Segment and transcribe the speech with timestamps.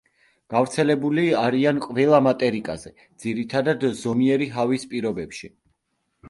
[0.51, 2.93] გავრცელებული არიან ყველა მატერიკაზე,
[3.25, 5.53] ძირითადად ზომიერი ჰავის პირობებში.